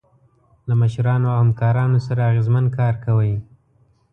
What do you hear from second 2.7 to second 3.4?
کار کوئ.